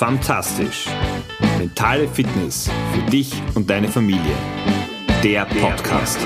[0.00, 0.86] Fantastisch.
[1.58, 4.34] Mentale Fitness für dich und deine Familie.
[5.22, 6.18] Der Podcast.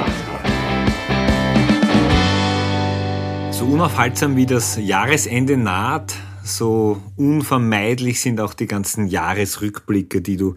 [3.51, 6.15] So unaufhaltsam wie das Jahresende naht,
[6.45, 10.55] so unvermeidlich sind auch die ganzen Jahresrückblicke, die du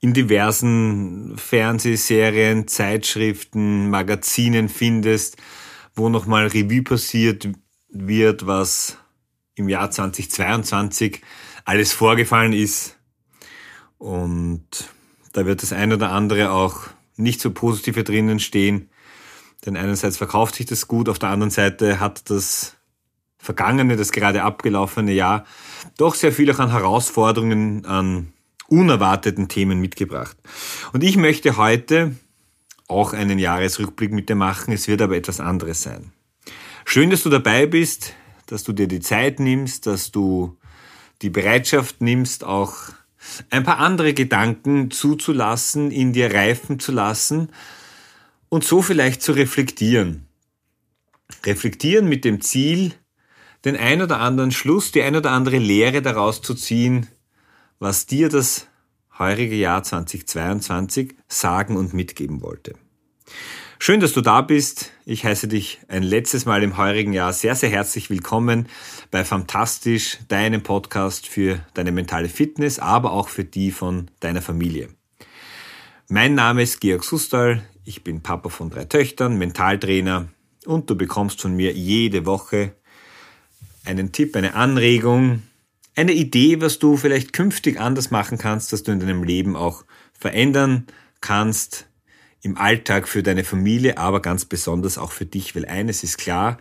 [0.00, 5.36] in diversen Fernsehserien, Zeitschriften, Magazinen findest,
[5.94, 7.48] wo nochmal Revue passiert
[7.90, 8.96] wird, was
[9.54, 11.20] im Jahr 2022
[11.64, 12.96] alles vorgefallen ist.
[13.98, 14.64] Und
[15.32, 18.88] da wird das ein oder andere auch nicht so positive drinnen stehen.
[19.66, 22.76] Denn einerseits verkauft sich das gut, auf der anderen Seite hat das
[23.38, 25.44] vergangene, das gerade abgelaufene Jahr
[25.96, 28.32] doch sehr viel auch an Herausforderungen, an
[28.68, 30.36] unerwarteten Themen mitgebracht.
[30.92, 32.16] Und ich möchte heute
[32.88, 34.72] auch einen Jahresrückblick mit dir machen.
[34.72, 36.12] Es wird aber etwas anderes sein.
[36.84, 38.14] Schön, dass du dabei bist,
[38.46, 40.56] dass du dir die Zeit nimmst, dass du
[41.22, 42.74] die Bereitschaft nimmst, auch
[43.50, 47.50] ein paar andere Gedanken zuzulassen, in dir reifen zu lassen
[48.48, 50.26] und so vielleicht zu reflektieren.
[51.44, 52.94] Reflektieren mit dem Ziel,
[53.64, 57.08] den ein oder anderen Schluss, die ein oder andere Lehre daraus zu ziehen,
[57.78, 58.66] was dir das
[59.18, 62.74] heurige Jahr 2022 sagen und mitgeben wollte.
[63.82, 64.92] Schön, dass du da bist.
[65.06, 68.68] Ich heiße dich ein letztes Mal im heurigen Jahr sehr, sehr herzlich willkommen
[69.10, 74.90] bei Fantastisch, deinem Podcast für deine mentale Fitness, aber auch für die von deiner Familie.
[76.08, 77.62] Mein Name ist Georg Sustal.
[77.86, 80.28] Ich bin Papa von drei Töchtern, Mentaltrainer
[80.66, 82.74] und du bekommst von mir jede Woche
[83.86, 85.42] einen Tipp, eine Anregung,
[85.96, 89.86] eine Idee, was du vielleicht künftig anders machen kannst, dass du in deinem Leben auch
[90.12, 90.86] verändern
[91.22, 91.86] kannst,
[92.42, 96.58] im Alltag für deine Familie, aber ganz besonders auch für dich, weil eines ist klar,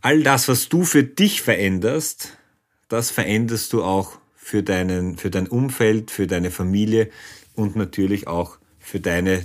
[0.00, 2.36] all das, was du für dich veränderst,
[2.88, 7.10] das veränderst du auch für, deinen, für dein Umfeld, für deine Familie
[7.54, 9.44] und natürlich auch für deine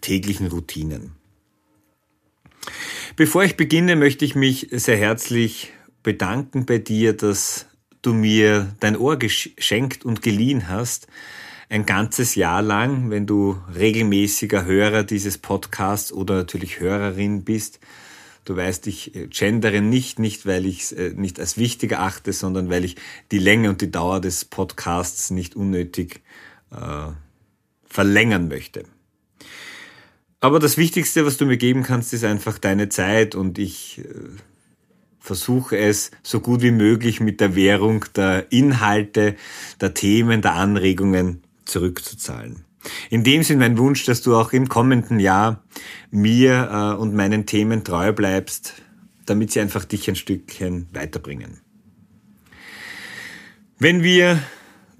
[0.00, 1.12] täglichen Routinen.
[3.16, 5.72] Bevor ich beginne, möchte ich mich sehr herzlich
[6.02, 7.66] bedanken bei dir, dass
[8.02, 11.08] du mir dein Ohr geschenkt und geliehen hast
[11.68, 17.78] ein ganzes Jahr lang, wenn du regelmäßiger Hörer dieses Podcasts oder natürlich Hörerin bist.
[18.44, 22.32] Du weißt, ich äh, gendere nicht, nicht weil ich es äh, nicht als wichtig achte,
[22.32, 22.96] sondern weil ich
[23.30, 26.22] die Länge und die Dauer des Podcasts nicht unnötig
[26.70, 27.12] äh,
[27.84, 28.84] verlängern möchte.
[30.40, 34.04] Aber das Wichtigste, was du mir geben kannst, ist einfach deine Zeit und ich äh,
[35.20, 39.36] versuche es so gut wie möglich mit der Währung der Inhalte,
[39.82, 42.64] der Themen, der Anregungen zurückzuzahlen.
[43.10, 45.62] In dem Sinn mein Wunsch, dass du auch im kommenden Jahr
[46.10, 48.74] mir äh, und meinen Themen treu bleibst,
[49.26, 51.60] damit sie einfach dich ein Stückchen weiterbringen.
[53.78, 54.42] Wenn wir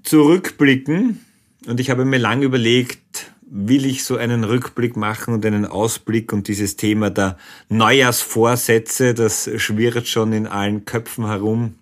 [0.03, 1.19] zurückblicken,
[1.67, 6.31] und ich habe mir lange überlegt, will ich so einen Rückblick machen und einen Ausblick
[6.31, 7.37] und dieses Thema der
[7.69, 11.75] Neujahrsvorsätze, das schwirrt schon in allen Köpfen herum.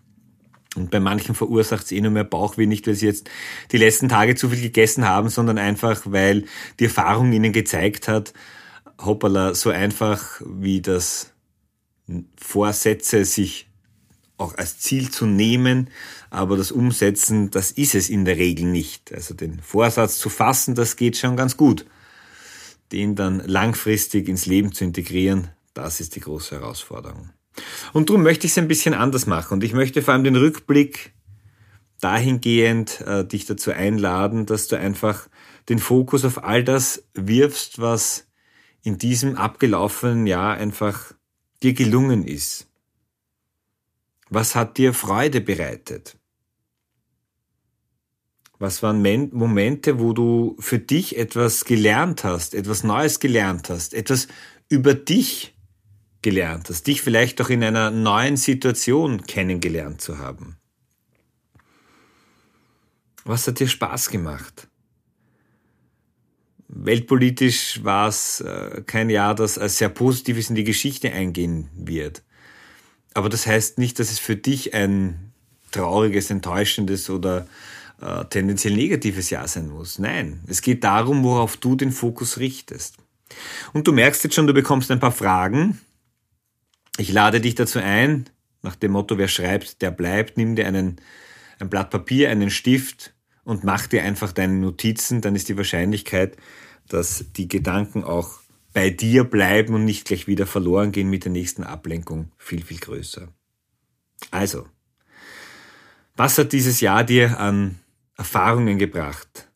[0.77, 3.29] Und bei manchen verursacht es eh nur mehr Bauchweh, nicht weil sie jetzt
[3.71, 6.45] die letzten Tage zu viel gegessen haben, sondern einfach, weil
[6.79, 8.33] die Erfahrung ihnen gezeigt hat,
[9.03, 11.33] hoppala, so einfach wie das
[12.37, 13.67] Vorsätze sich
[14.37, 15.89] auch als Ziel zu nehmen,
[16.29, 19.13] aber das Umsetzen, das ist es in der Regel nicht.
[19.13, 21.85] Also den Vorsatz zu fassen, das geht schon ganz gut.
[22.91, 27.31] Den dann langfristig ins Leben zu integrieren, das ist die große Herausforderung.
[27.93, 29.55] Und darum möchte ich es ein bisschen anders machen.
[29.55, 31.13] Und ich möchte vor allem den Rückblick
[31.99, 35.27] dahingehend äh, dich dazu einladen, dass du einfach
[35.69, 38.27] den Fokus auf all das wirfst, was
[38.83, 41.13] in diesem abgelaufenen Jahr einfach
[41.63, 42.67] dir gelungen ist.
[44.29, 46.17] Was hat dir Freude bereitet?
[48.59, 49.01] Was waren
[49.33, 54.27] Momente, wo du für dich etwas gelernt hast, etwas Neues gelernt hast, etwas
[54.67, 55.56] über dich
[56.27, 60.57] gelernt hast, dich vielleicht auch in einer neuen Situation kennengelernt zu haben.
[63.23, 64.67] Was hat dir Spaß gemacht?
[66.67, 72.23] Weltpolitisch war es äh, kein Jahr, das als sehr positives in die Geschichte eingehen wird.
[73.13, 75.31] Aber das heißt nicht, dass es für dich ein
[75.71, 77.47] trauriges, enttäuschendes oder
[78.01, 79.97] äh, tendenziell negatives Jahr sein muss.
[79.97, 82.97] Nein, es geht darum, worauf du den Fokus richtest.
[83.71, 85.79] Und du merkst jetzt schon, du bekommst ein paar Fragen,
[86.97, 88.29] ich lade dich dazu ein,
[88.61, 90.99] nach dem Motto, wer schreibt, der bleibt, nimm dir einen,
[91.59, 93.13] ein Blatt Papier, einen Stift
[93.43, 96.37] und mach dir einfach deine Notizen, dann ist die Wahrscheinlichkeit,
[96.87, 98.39] dass die Gedanken auch
[98.73, 102.79] bei dir bleiben und nicht gleich wieder verloren gehen mit der nächsten Ablenkung viel, viel
[102.79, 103.27] größer.
[104.31, 104.67] Also,
[106.15, 107.79] was hat dieses Jahr dir an
[108.17, 109.49] Erfahrungen gebracht,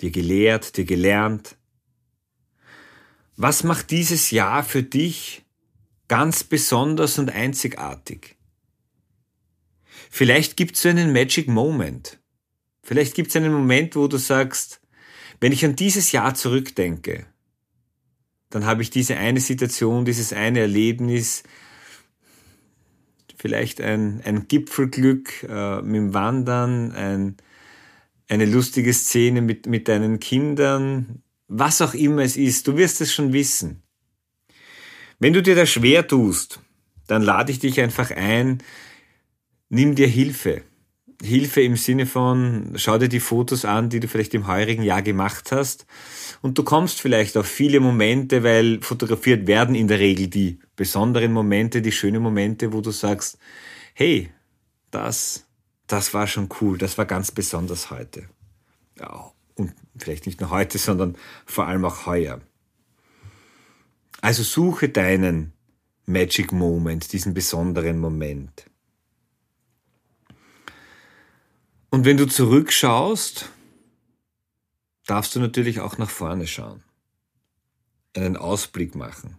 [0.00, 1.56] dir gelehrt, dir gelernt?
[3.36, 5.44] Was macht dieses Jahr für dich
[6.08, 8.36] ganz besonders und einzigartig?
[10.10, 12.18] Vielleicht gibt es so einen Magic Moment.
[12.82, 14.80] Vielleicht gibt es einen Moment, wo du sagst,
[15.40, 17.26] wenn ich an dieses Jahr zurückdenke,
[18.50, 21.42] dann habe ich diese eine Situation, dieses eine Erlebnis,
[23.36, 27.36] vielleicht ein, ein Gipfelglück äh, mit dem Wandern, ein,
[28.28, 33.12] eine lustige Szene mit, mit deinen Kindern, was auch immer es ist, du wirst es
[33.12, 33.82] schon wissen.
[35.18, 36.60] Wenn du dir das schwer tust,
[37.08, 38.62] dann lade ich dich einfach ein,
[39.68, 40.62] nimm dir Hilfe.
[41.20, 45.02] Hilfe im Sinne von, schau dir die Fotos an, die du vielleicht im heurigen Jahr
[45.02, 45.86] gemacht hast.
[46.42, 51.32] Und du kommst vielleicht auf viele Momente, weil fotografiert werden in der Regel die besonderen
[51.32, 53.38] Momente, die schönen Momente, wo du sagst,
[53.94, 54.30] hey,
[54.92, 55.44] das,
[55.88, 58.28] das war schon cool, das war ganz besonders heute.
[59.00, 62.40] Ja, und vielleicht nicht nur heute, sondern vor allem auch heuer.
[64.20, 65.52] Also suche deinen
[66.06, 68.66] Magic Moment, diesen besonderen Moment.
[71.90, 73.50] Und wenn du zurückschaust,
[75.06, 76.82] darfst du natürlich auch nach vorne schauen,
[78.14, 79.36] einen Ausblick machen.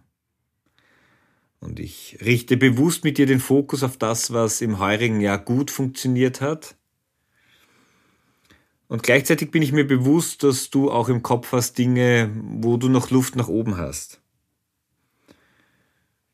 [1.60, 5.70] Und ich richte bewusst mit dir den Fokus auf das, was im heurigen Jahr gut
[5.70, 6.74] funktioniert hat.
[8.88, 12.88] Und gleichzeitig bin ich mir bewusst, dass du auch im Kopf hast Dinge, wo du
[12.88, 14.19] noch Luft nach oben hast.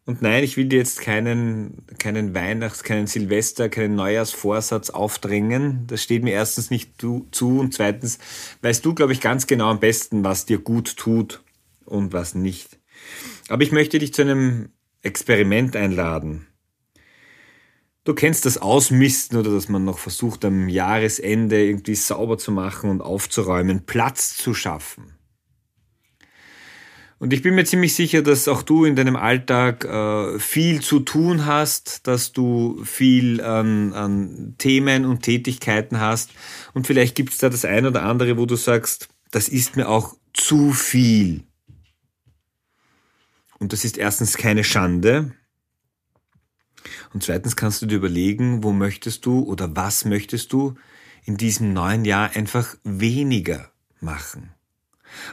[0.07, 5.85] Und nein, ich will dir jetzt keinen, keinen Weihnachts-, keinen Silvester-, keinen Neujahrsvorsatz aufdrängen.
[5.89, 8.19] Das steht mir erstens nicht zu und zweitens
[8.63, 11.43] weißt du, glaube ich, ganz genau am besten, was dir gut tut
[11.85, 12.79] und was nicht.
[13.49, 14.69] Aber ich möchte dich zu einem
[15.03, 16.47] Experiment einladen.
[18.05, 22.91] Du kennst das Ausmisten oder dass man noch versucht, am Jahresende irgendwie sauber zu machen
[22.91, 25.16] und aufzuräumen, Platz zu schaffen.
[27.19, 31.01] Und ich bin mir ziemlich sicher, dass auch du in deinem Alltag äh, viel zu
[31.01, 36.31] tun hast, dass du viel an, an Themen und Tätigkeiten hast.
[36.75, 39.89] Und vielleicht gibt es da das eine oder andere, wo du sagst, das ist mir
[39.89, 41.45] auch zu viel.
[43.59, 45.33] Und das ist erstens keine Schande.
[47.15, 50.75] Und zweitens kannst du dir überlegen, wo möchtest du oder was möchtest du
[51.25, 54.56] in diesem neuen Jahr einfach weniger machen.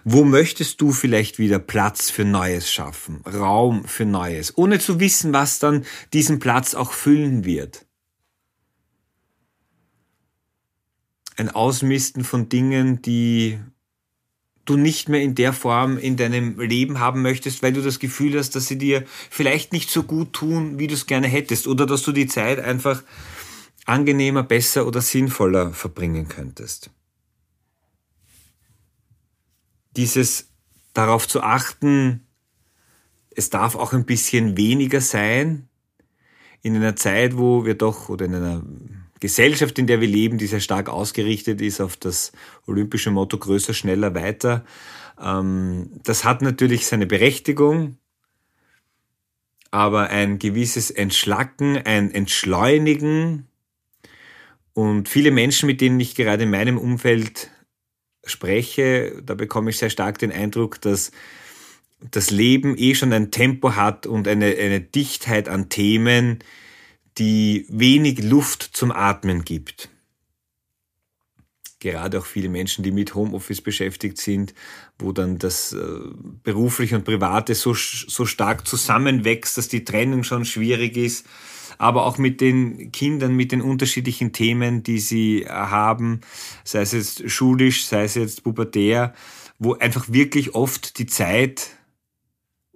[0.04, 5.34] Wo möchtest du vielleicht wieder Platz für Neues schaffen, Raum für Neues, ohne zu wissen,
[5.34, 7.86] was dann diesen Platz auch füllen wird?
[11.36, 13.60] Ein Ausmisten von Dingen, die
[14.66, 18.38] du nicht mehr in der Form in deinem Leben haben möchtest, weil du das Gefühl
[18.38, 21.86] hast, dass sie dir vielleicht nicht so gut tun, wie du es gerne hättest, oder
[21.86, 23.04] dass du die Zeit einfach
[23.86, 26.92] angenehmer, besser oder sinnvoller verbringen könntest
[29.96, 30.50] dieses
[30.94, 32.28] darauf zu achten,
[33.36, 35.68] es darf auch ein bisschen weniger sein,
[36.62, 38.64] in einer Zeit, wo wir doch, oder in einer
[39.20, 42.32] Gesellschaft, in der wir leben, die sehr stark ausgerichtet ist auf das
[42.68, 44.66] olympische Motto größer, schneller, weiter.
[45.22, 47.98] Ähm, das hat natürlich seine Berechtigung,
[49.72, 53.48] aber ein gewisses Entschlacken, ein Entschleunigen
[54.74, 57.50] und viele Menschen, mit denen ich gerade in meinem Umfeld
[58.26, 61.12] spreche, da bekomme ich sehr stark den Eindruck, dass
[62.12, 66.40] das Leben eh schon ein Tempo hat und eine, eine Dichtheit an Themen,
[67.18, 69.90] die wenig Luft zum Atmen gibt.
[71.80, 74.54] Gerade auch viele Menschen, die mit Homeoffice beschäftigt sind,
[74.98, 75.78] wo dann das äh,
[76.44, 81.26] berufliche und private so, so stark zusammenwächst, dass die Trennung schon schwierig ist
[81.84, 86.22] aber auch mit den Kindern, mit den unterschiedlichen Themen, die sie haben,
[86.64, 89.14] sei es jetzt schulisch, sei es jetzt pubertär,
[89.60, 91.72] wo einfach wirklich oft die Zeit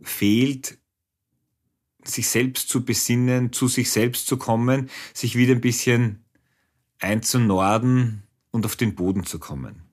[0.01, 0.77] fehlt,
[2.03, 6.25] sich selbst zu besinnen, zu sich selbst zu kommen, sich wieder ein bisschen
[6.99, 9.83] einzunorden und auf den Boden zu kommen.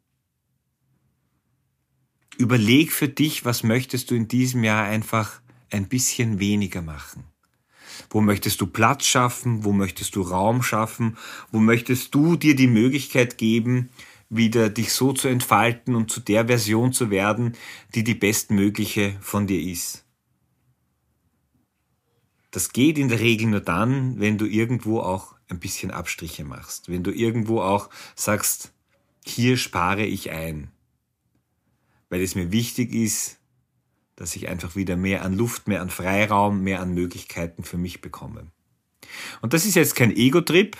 [2.36, 5.40] Überleg für dich, was möchtest du in diesem Jahr einfach
[5.70, 7.33] ein bisschen weniger machen.
[8.10, 9.64] Wo möchtest du Platz schaffen?
[9.64, 11.16] Wo möchtest du Raum schaffen?
[11.50, 13.90] Wo möchtest du dir die Möglichkeit geben,
[14.28, 17.56] wieder dich so zu entfalten und zu der Version zu werden,
[17.94, 20.04] die die bestmögliche von dir ist?
[22.50, 26.88] Das geht in der Regel nur dann, wenn du irgendwo auch ein bisschen Abstriche machst,
[26.88, 28.72] wenn du irgendwo auch sagst,
[29.24, 30.70] hier spare ich ein,
[32.10, 33.38] weil es mir wichtig ist,
[34.16, 38.00] dass ich einfach wieder mehr an Luft, mehr an Freiraum, mehr an Möglichkeiten für mich
[38.00, 38.46] bekomme.
[39.42, 40.76] Und das ist jetzt kein Ego-Trip,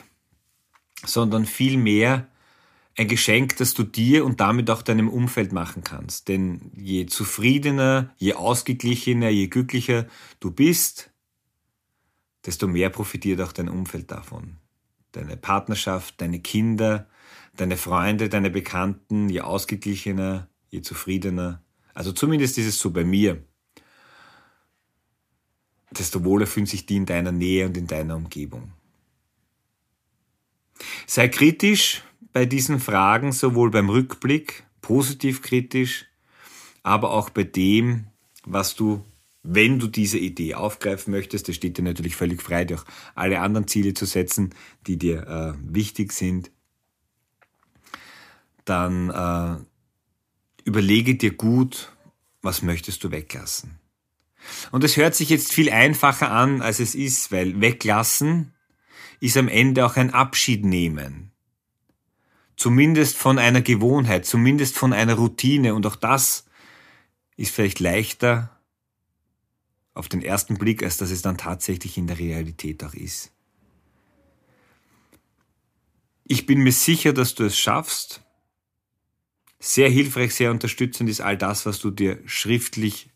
[1.05, 2.29] sondern vielmehr
[2.97, 6.29] ein Geschenk, das du dir und damit auch deinem Umfeld machen kannst.
[6.29, 10.07] Denn je zufriedener, je ausgeglichener, je glücklicher
[10.41, 11.11] du bist,
[12.47, 14.59] desto mehr profitiert auch dein Umfeld davon.
[15.13, 17.09] Deine Partnerschaft, deine Kinder,
[17.57, 21.64] deine Freunde, deine Bekannten, je ausgeglichener, je zufriedener.
[21.95, 23.43] Also zumindest ist es so bei mir.
[25.91, 28.73] Desto wohler fühlen sich die in deiner Nähe und in deiner Umgebung.
[31.07, 36.07] Sei kritisch bei diesen Fragen, sowohl beim Rückblick, positiv kritisch,
[36.83, 38.09] aber auch bei dem,
[38.45, 39.05] was du,
[39.45, 42.85] wenn du diese Idee aufgreifen möchtest, das steht dir natürlich völlig frei, dir auch
[43.15, 44.51] alle anderen Ziele zu setzen,
[44.89, 46.51] die dir äh, wichtig sind,
[48.65, 49.65] dann äh,
[50.65, 51.93] überlege dir gut,
[52.43, 53.79] was möchtest du weglassen.
[54.73, 58.53] Und es hört sich jetzt viel einfacher an, als es ist, weil weglassen
[59.21, 61.33] ist am Ende auch ein Abschied nehmen.
[62.57, 65.75] Zumindest von einer Gewohnheit, zumindest von einer Routine.
[65.75, 66.45] Und auch das
[67.37, 68.51] ist vielleicht leichter
[69.95, 73.33] auf den ersten Blick, als dass es dann tatsächlich in der Realität auch ist.
[76.27, 78.24] Ich bin mir sicher, dass du es schaffst.
[79.67, 83.09] Sehr hilfreich, sehr unterstützend ist all das, was du dir schriftlich,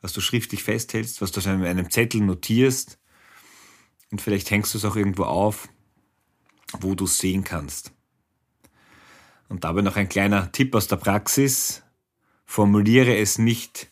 [0.00, 3.00] was du schriftlich festhältst, was du auf einem Zettel notierst.
[4.12, 5.68] Und vielleicht hängst du es auch irgendwo auf,
[6.78, 7.90] wo du es sehen kannst.
[9.48, 11.82] Und dabei noch ein kleiner Tipp aus der Praxis.
[12.44, 13.90] Formuliere es nicht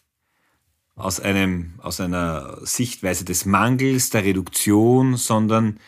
[0.94, 5.80] aus einem, aus einer Sichtweise des Mangels, der Reduktion, sondern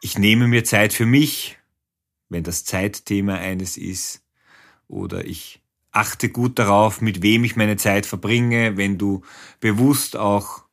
[0.00, 1.58] ich nehme mir Zeit für mich,
[2.28, 4.21] wenn das Zeitthema eines ist,
[4.92, 9.22] oder ich achte gut darauf, mit wem ich meine Zeit verbringe, wenn du
[9.60, 10.64] bewusst auch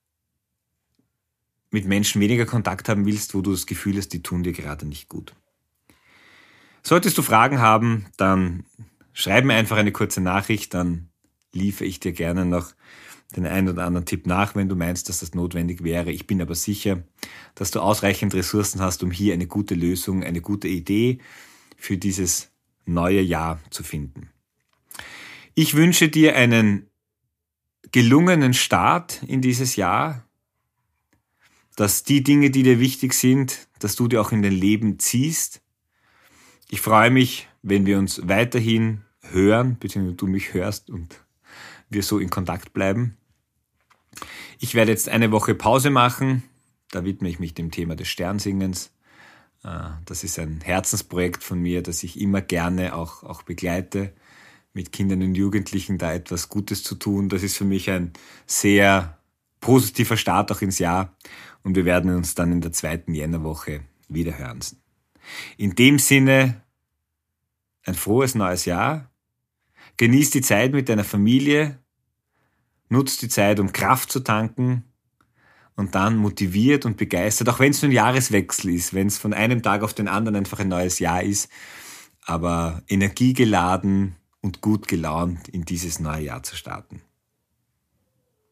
[1.71, 4.85] mit Menschen weniger Kontakt haben willst, wo du das Gefühl hast, die tun dir gerade
[4.85, 5.35] nicht gut.
[6.83, 8.65] Solltest du Fragen haben, dann
[9.13, 11.09] schreib mir einfach eine kurze Nachricht, dann
[11.51, 12.73] liefere ich dir gerne noch
[13.35, 16.11] den einen oder anderen Tipp nach, wenn du meinst, dass das notwendig wäre.
[16.11, 17.03] Ich bin aber sicher,
[17.53, 21.19] dass du ausreichend Ressourcen hast, um hier eine gute Lösung, eine gute Idee
[21.77, 22.48] für dieses
[22.93, 24.29] neue Jahr zu finden.
[25.55, 26.87] Ich wünsche dir einen
[27.91, 30.25] gelungenen Start in dieses Jahr,
[31.75, 35.61] dass die Dinge, die dir wichtig sind, dass du die auch in dein Leben ziehst,
[36.71, 41.19] ich freue mich, wenn wir uns weiterhin hören, beziehungsweise du mich hörst und
[41.89, 43.17] wir so in Kontakt bleiben.
[44.59, 46.43] Ich werde jetzt eine Woche Pause machen.
[46.91, 48.91] Da widme ich mich dem Thema des Sternsingens.
[49.63, 54.13] Äh, das ist ein Herzensprojekt von mir, das ich immer gerne auch, auch begleite,
[54.73, 57.29] mit Kindern und Jugendlichen da etwas Gutes zu tun.
[57.29, 58.13] Das ist für mich ein
[58.45, 59.17] sehr
[59.59, 61.17] positiver Start auch ins Jahr.
[61.63, 64.59] Und wir werden uns dann in der zweiten Jännerwoche wieder hören.
[65.57, 66.61] In dem Sinne,
[67.83, 69.11] ein frohes neues Jahr.
[69.97, 71.79] Genieß die Zeit mit deiner Familie.
[72.87, 74.88] Nutz die Zeit, um Kraft zu tanken
[75.79, 79.33] und dann motiviert und begeistert, auch wenn es nur ein Jahreswechsel ist, wenn es von
[79.33, 81.49] einem Tag auf den anderen einfach ein neues Jahr ist,
[82.25, 87.01] aber energiegeladen und gut gelaunt in dieses neue Jahr zu starten.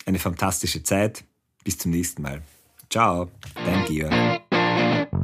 [0.05, 1.25] Eine fantastische Zeit.
[1.65, 2.43] Bis zum nächsten Mal.
[2.89, 5.17] Ciao, dein Georg.